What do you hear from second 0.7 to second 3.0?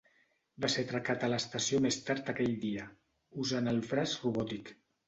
ser atracat a l'estació més tard aquell dia,